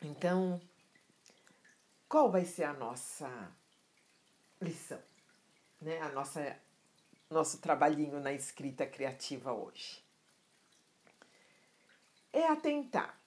Então, 0.00 0.58
qual 2.08 2.32
vai 2.32 2.46
ser 2.46 2.64
a 2.64 2.72
nossa 2.72 3.54
lição, 4.58 5.02
né? 5.82 6.00
A 6.00 6.08
nossa 6.12 6.58
nosso 7.28 7.58
trabalhinho 7.58 8.20
na 8.20 8.32
escrita 8.32 8.86
criativa 8.86 9.52
hoje. 9.52 10.02
É 12.32 12.46
atentar 12.46 13.20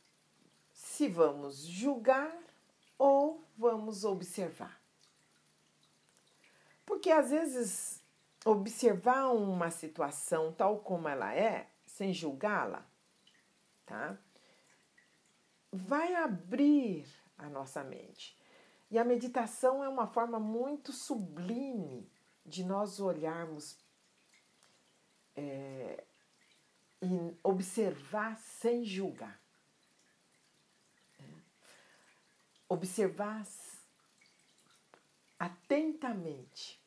se 0.74 1.08
vamos 1.08 1.68
julgar 1.68 2.50
ou 3.00 3.44
vamos 3.58 4.04
observar. 4.04 4.80
Porque 6.86 7.10
às 7.10 7.32
vezes 7.32 8.04
observar 8.46 9.32
uma 9.32 9.72
situação 9.72 10.54
tal 10.54 10.80
como 10.80 11.08
ela 11.08 11.34
é, 11.34 11.70
sem 11.88 12.14
julgá-la, 12.14 12.86
tá? 13.86 14.18
Vai 15.72 16.16
abrir 16.16 17.08
a 17.38 17.50
nossa 17.50 17.84
mente. 17.84 18.38
E 18.92 18.98
a 18.98 19.04
meditação 19.04 19.84
é 19.84 19.90
uma 19.90 20.08
forma 20.08 20.40
muito 20.40 20.92
sublime 20.92 22.10
de 22.46 22.64
nós 22.64 23.00
olharmos 23.00 23.78
é, 25.36 26.04
e 27.02 27.38
observar 27.44 28.36
sem 28.38 28.84
julgar. 28.84 29.40
É. 31.20 31.24
Observar 32.70 33.46
atentamente. 35.38 36.82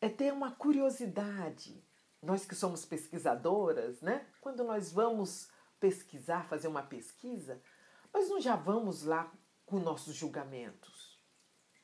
É 0.00 0.08
ter 0.08 0.32
uma 0.32 0.52
curiosidade. 0.52 1.84
Nós 2.22 2.44
que 2.44 2.54
somos 2.54 2.84
pesquisadoras, 2.84 4.00
né? 4.00 4.26
Quando 4.40 4.62
nós 4.62 4.92
vamos 4.92 5.50
pesquisar, 5.78 6.46
fazer 6.46 6.68
uma 6.68 6.82
pesquisa, 6.82 7.60
nós 8.12 8.28
não 8.28 8.40
já 8.40 8.54
vamos 8.54 9.02
lá 9.02 9.32
com 9.64 9.78
nossos 9.78 10.14
julgamentos. 10.14 11.18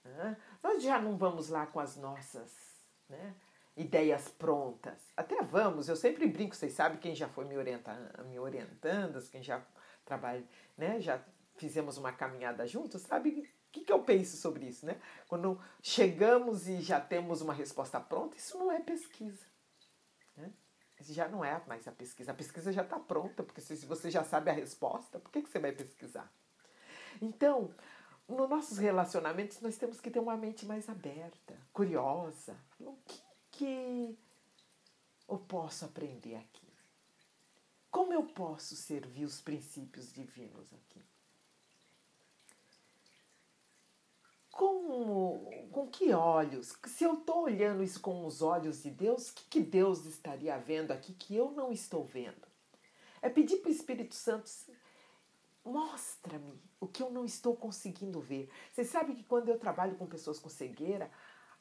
Né? 0.05 0.37
Nós 0.63 0.83
já 0.83 1.01
não 1.01 1.17
vamos 1.17 1.49
lá 1.49 1.67
com 1.67 1.81
as 1.81 1.97
nossas 1.97 2.53
né, 3.09 3.35
ideias 3.77 4.29
prontas. 4.29 5.13
Até 5.17 5.43
vamos, 5.43 5.89
eu 5.89 5.97
sempre 5.97 6.27
brinco, 6.27 6.57
vocês 6.57 6.73
sabem 6.73 6.99
quem 6.99 7.15
já 7.15 7.29
foi 7.29 7.45
me, 7.45 7.57
orientando, 7.57 8.25
me 8.27 8.39
orientando, 8.39 9.23
quem 9.31 9.43
já 9.43 9.65
trabalha, 10.05 10.45
né, 10.77 11.01
já 11.01 11.23
fizemos 11.57 11.99
uma 11.99 12.13
caminhada 12.13 12.67
juntos, 12.67 13.03
sabe 13.03 13.31
o 13.31 13.73
que, 13.73 13.85
que 13.85 13.93
eu 13.93 14.03
penso 14.03 14.37
sobre 14.37 14.67
isso, 14.67 14.87
né? 14.87 14.99
Quando 15.29 15.61
chegamos 15.83 16.67
e 16.67 16.81
já 16.81 16.99
temos 16.99 17.43
uma 17.43 17.53
resposta 17.53 18.01
pronta, 18.01 18.37
isso 18.37 18.59
não 18.59 18.73
é 18.73 18.81
pesquisa. 18.81 19.45
Né? 20.37 20.51
já 21.01 21.29
não 21.29 21.45
é 21.45 21.61
mais 21.67 21.87
a 21.87 21.93
pesquisa. 21.93 22.33
A 22.33 22.35
pesquisa 22.35 22.73
já 22.73 22.83
está 22.83 22.99
pronta, 22.99 23.43
porque 23.43 23.61
se 23.61 23.75
você 23.85 24.11
já 24.11 24.25
sabe 24.25 24.51
a 24.51 24.55
resposta, 24.55 25.19
por 25.19 25.31
que, 25.31 25.43
que 25.43 25.49
você 25.51 25.59
vai 25.59 25.73
pesquisar? 25.73 26.33
Então, 27.21 27.71
nos 28.29 28.49
nossos 28.49 28.79
relacionamentos, 28.79 29.61
nós 29.61 29.77
temos 29.77 30.01
que 30.01 30.11
ter 30.11 30.19
uma 30.19 30.37
mente 30.37 30.65
mais 30.65 30.89
aberta, 30.89 31.55
curiosa. 31.73 32.57
O 32.81 32.97
que, 33.07 33.21
que 33.57 34.19
eu 35.29 35.39
posso 35.39 35.85
aprender 35.85 36.37
aqui? 36.37 36.67
Como 37.91 38.13
eu 38.13 38.25
posso 38.25 38.77
servir 38.77 39.25
os 39.25 39.41
princípios 39.41 40.13
divinos 40.13 40.73
aqui? 40.73 41.03
com, 44.57 45.69
com 45.71 45.87
que 45.87 46.13
olhos? 46.13 46.77
Se 46.87 47.05
eu 47.05 47.15
estou 47.15 47.43
olhando 47.43 47.85
isso 47.85 48.01
com 48.01 48.27
os 48.27 48.43
olhos 48.43 48.83
de 48.83 48.91
Deus, 48.91 49.29
o 49.29 49.35
que, 49.35 49.45
que 49.45 49.61
Deus 49.61 50.05
estaria 50.07 50.57
vendo 50.59 50.91
aqui 50.93 51.13
que 51.13 51.37
eu 51.37 51.51
não 51.53 51.71
estou 51.71 52.05
vendo? 52.05 52.47
É 53.21 53.29
pedir 53.29 53.59
para 53.59 53.69
o 53.69 53.73
Espírito 53.73 54.15
Santo, 54.15 54.51
mostra-me 55.65 56.59
o 56.81 56.87
que 56.87 57.03
eu 57.03 57.11
não 57.11 57.25
estou 57.25 57.55
conseguindo 57.55 58.21
ver. 58.21 58.51
Você 58.73 58.85
sabe 58.85 59.15
que 59.15 59.25
quando 59.25 59.49
eu 59.49 59.59
trabalho 59.59 59.97
com 59.97 60.07
pessoas 60.07 60.39
com 60.39 60.49
cegueira, 60.49 61.11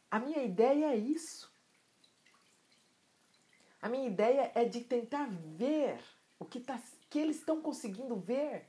a 0.10 0.20
minha 0.20 0.44
ideia 0.44 0.94
é 0.94 0.98
isso. 0.98 1.54
A 3.86 3.88
minha 3.88 4.08
ideia 4.08 4.52
é 4.56 4.66
de 4.66 4.82
tentar 4.82 5.30
ver 5.30 6.00
o 6.40 6.46
que, 6.46 6.60
tá, 6.60 6.82
que 7.08 7.20
eles 7.20 7.36
estão 7.36 7.62
conseguindo 7.62 8.16
ver 8.16 8.68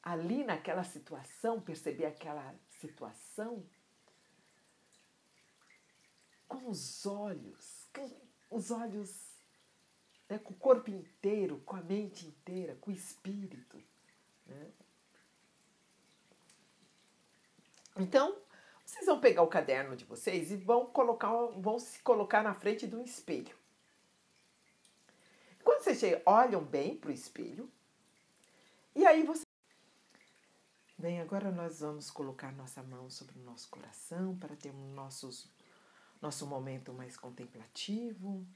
ali 0.00 0.44
naquela 0.44 0.84
situação, 0.84 1.60
perceber 1.60 2.06
aquela 2.06 2.54
situação 2.78 3.66
com 6.46 6.70
os 6.70 7.04
olhos, 7.04 7.88
com 7.92 8.08
os 8.48 8.70
olhos, 8.70 9.10
né, 10.28 10.38
com 10.38 10.52
o 10.52 10.56
corpo 10.56 10.88
inteiro, 10.88 11.60
com 11.66 11.74
a 11.74 11.82
mente 11.82 12.24
inteira, 12.24 12.76
com 12.76 12.92
o 12.92 12.94
espírito. 12.94 13.82
Né? 14.46 14.70
Então, 17.96 18.36
vocês 18.86 19.04
vão 19.04 19.18
pegar 19.18 19.42
o 19.42 19.48
caderno 19.48 19.96
de 19.96 20.04
vocês 20.04 20.52
e 20.52 20.56
vão 20.56 20.86
colocar, 20.86 21.32
vão 21.56 21.80
se 21.80 21.98
colocar 22.02 22.44
na 22.44 22.54
frente 22.54 22.86
de 22.86 22.94
um 22.94 23.02
espelho. 23.02 23.60
Quando 25.64 25.82
vocês 25.82 26.22
olham 26.26 26.64
bem 26.64 26.96
para 26.96 27.10
o 27.10 27.12
espelho, 27.12 27.70
e 28.94 29.06
aí 29.06 29.24
você 29.24 29.44
Bem, 31.02 31.20
agora 31.20 31.50
nós 31.50 31.80
vamos 31.80 32.12
colocar 32.12 32.52
nossa 32.52 32.80
mão 32.80 33.10
sobre 33.10 33.36
o 33.36 33.42
nosso 33.42 33.68
coração 33.68 34.38
para 34.38 34.54
ter 34.54 34.70
um 34.70 34.94
nossos, 34.94 35.50
nosso 36.20 36.46
momento 36.46 36.92
mais 36.92 37.16
contemplativo, 37.16 38.46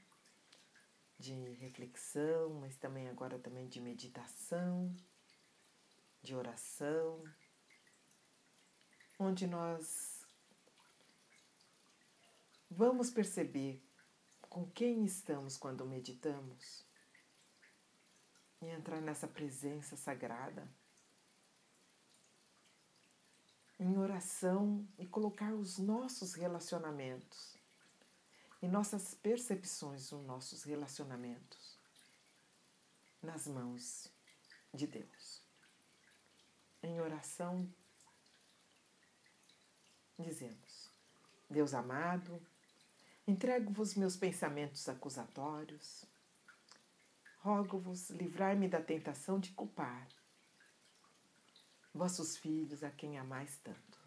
de 1.19 1.33
reflexão, 1.55 2.53
mas 2.61 2.77
também 2.77 3.09
agora 3.09 3.37
também 3.37 3.67
de 3.67 3.81
meditação, 3.81 4.95
de 6.23 6.33
oração, 6.33 7.21
onde 9.19 9.45
nós 9.45 10.25
vamos 12.71 13.09
perceber 13.09 13.83
com 14.49 14.65
quem 14.71 15.03
estamos 15.03 15.57
quando 15.57 15.85
meditamos 15.85 16.86
e 18.61 18.67
entrar 18.67 19.01
nessa 19.01 19.27
presença 19.27 19.95
sagrada 19.95 20.67
em 23.79 23.97
oração 23.97 24.87
e 24.97 25.05
colocar 25.05 25.53
os 25.53 25.77
nossos 25.77 26.33
relacionamentos 26.33 27.55
e 28.61 28.67
nossas 28.67 29.13
percepções 29.13 30.09
dos 30.09 30.25
nossos 30.25 30.63
relacionamentos 30.63 31.77
nas 33.21 33.47
mãos 33.47 34.11
de 34.73 34.87
Deus. 34.87 35.43
Em 36.81 36.99
oração, 36.99 37.71
dizemos: 40.17 40.89
Deus 41.49 41.73
amado, 41.73 42.41
entrego-vos 43.27 43.95
meus 43.95 44.17
pensamentos 44.17 44.89
acusatórios, 44.89 46.05
rogo-vos 47.47 48.09
livrar-me 48.09 48.67
da 48.67 48.81
tentação 48.81 49.39
de 49.39 49.51
culpar 49.51 50.05
vossos 51.93 52.35
filhos 52.35 52.83
a 52.83 52.91
quem 52.91 53.17
amais 53.17 53.57
tanto. 53.63 53.97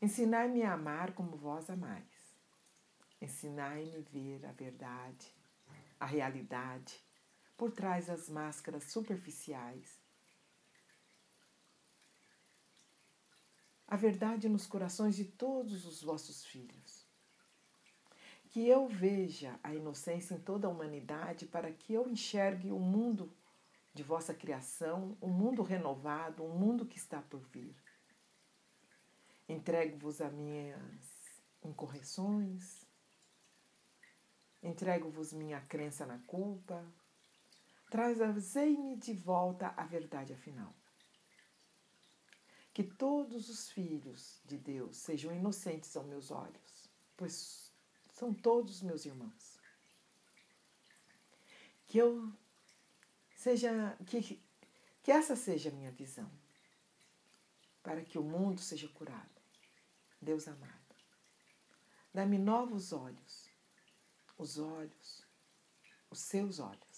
Ensinai-me 0.00 0.62
a 0.62 0.74
amar 0.74 1.14
como 1.14 1.36
vós 1.36 1.68
amais. 1.68 2.38
Ensinai-me 3.20 3.96
a 3.96 4.00
ver 4.02 4.46
a 4.46 4.52
verdade, 4.52 5.34
a 5.98 6.06
realidade, 6.06 7.04
por 7.56 7.72
trás 7.72 8.06
das 8.06 8.28
máscaras 8.28 8.84
superficiais. 8.84 10.00
A 13.88 13.96
verdade 13.96 14.48
nos 14.48 14.64
corações 14.64 15.16
de 15.16 15.24
todos 15.24 15.84
os 15.84 16.02
vossos 16.02 16.44
filhos. 16.46 17.03
Que 18.54 18.68
eu 18.68 18.86
veja 18.86 19.58
a 19.64 19.74
inocência 19.74 20.32
em 20.32 20.38
toda 20.38 20.68
a 20.68 20.70
humanidade, 20.70 21.44
para 21.44 21.72
que 21.72 21.92
eu 21.92 22.08
enxergue 22.08 22.70
o 22.70 22.78
mundo 22.78 23.36
de 23.92 24.04
vossa 24.04 24.32
criação, 24.32 25.18
um 25.20 25.28
mundo 25.28 25.60
renovado, 25.60 26.44
um 26.44 26.56
mundo 26.56 26.86
que 26.86 26.96
está 26.96 27.20
por 27.20 27.40
vir. 27.48 27.74
Entrego-vos 29.48 30.20
as 30.20 30.32
minhas 30.32 30.80
incorreções, 31.64 32.86
entrego-vos 34.62 35.32
minha 35.32 35.60
crença 35.62 36.06
na 36.06 36.20
culpa, 36.20 36.86
trazei-me 37.90 38.96
de 38.96 39.14
volta 39.14 39.74
à 39.76 39.84
verdade 39.84 40.32
afinal. 40.32 40.72
Que 42.72 42.84
todos 42.84 43.48
os 43.48 43.68
filhos 43.68 44.40
de 44.44 44.56
Deus 44.56 44.98
sejam 44.98 45.34
inocentes 45.34 45.96
aos 45.96 46.06
meus 46.06 46.30
olhos, 46.30 46.88
pois 47.16 47.63
são 48.14 48.32
todos 48.32 48.80
meus 48.80 49.04
irmãos. 49.04 49.58
Que 51.86 51.98
eu 51.98 52.32
seja 53.34 53.98
que, 54.06 54.40
que 55.02 55.10
essa 55.10 55.36
seja 55.36 55.68
a 55.68 55.72
minha 55.72 55.90
visão, 55.90 56.30
para 57.82 58.02
que 58.04 58.16
o 58.18 58.22
mundo 58.22 58.60
seja 58.60 58.88
curado. 58.88 59.34
Deus 60.20 60.48
amado, 60.48 60.96
dá-me 62.14 62.38
novos 62.38 62.92
olhos, 62.92 63.50
os 64.38 64.58
olhos, 64.58 65.26
os 66.08 66.20
seus 66.20 66.58
olhos. 66.60 66.93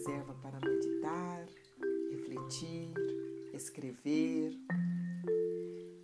Reserva 0.00 0.32
para 0.40 0.58
meditar, 0.60 1.46
refletir, 2.10 2.94
escrever 3.52 4.58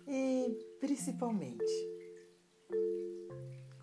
e, 0.07 0.55
principalmente, 0.79 1.65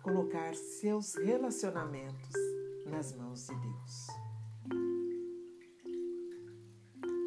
colocar 0.01 0.55
seus 0.55 1.15
relacionamentos 1.15 2.31
nas 2.85 3.13
mãos 3.13 3.47
de 3.47 3.55
Deus. 3.55 4.07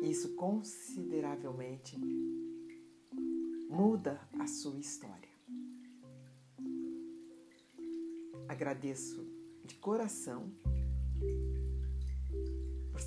Isso 0.03 0.35
consideravelmente 0.35 1.99
muda 3.69 4.19
a 4.39 4.47
sua 4.47 4.79
história. 4.79 5.29
Agradeço 8.49 9.29
de 9.67 9.75
coração 9.75 10.51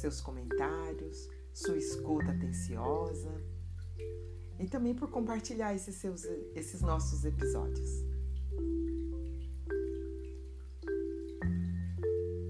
seus 0.02 0.20
comentários, 0.20 1.30
sua 1.54 1.78
escuta 1.78 2.32
atenciosa 2.32 3.32
e 4.60 4.68
também 4.68 4.96
por 4.96 5.10
compartilhar 5.10 5.76
esses, 5.76 5.96
seus, 5.96 6.24
esses 6.56 6.82
nossos 6.82 7.24
episódios. 7.24 7.90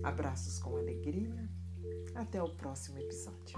Abraços 0.04 0.60
com 0.60 0.78
alegria. 0.78 1.50
Até 2.16 2.42
o 2.42 2.50
próximo 2.56 2.98
episódio. 3.00 3.58